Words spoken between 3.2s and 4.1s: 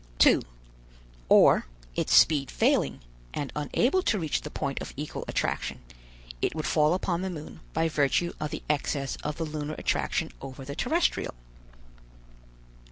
and unable